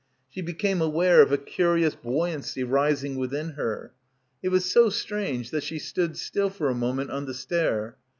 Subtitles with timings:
[0.31, 3.93] She became aware of a curious buoyancy rising within her.
[4.41, 7.97] It was so strange that she stood still "for a moment on the stair.